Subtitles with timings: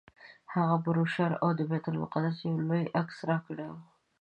[0.53, 3.73] هغه بروشر او د بیت المقدس یو لوی عکس راکړی و.